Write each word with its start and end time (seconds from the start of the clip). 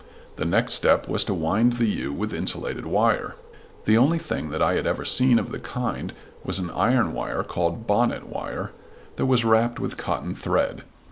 The 0.37 0.45
next 0.45 0.73
step 0.73 1.07
was 1.07 1.23
to 1.25 1.33
wind 1.35 1.73
the 1.73 1.85
U 1.85 2.11
with 2.11 2.33
insulated 2.33 2.87
wire. 2.87 3.35
The 3.85 3.99
only 3.99 4.17
thing 4.17 4.49
that 4.49 4.59
I 4.59 4.73
had 4.73 4.87
ever 4.87 5.05
seen 5.05 5.37
of 5.37 5.51
the 5.51 5.59
kind 5.59 6.11
was 6.43 6.57
an 6.57 6.71
iron 6.71 7.13
wire 7.13 7.43
called 7.43 7.85
"bonnet" 7.85 8.27
wire 8.27 8.71
that 9.17 9.27
was 9.27 9.45
wrapped 9.45 9.79
with 9.79 9.97
cotton 9.97 10.33
thread. 10.33 10.85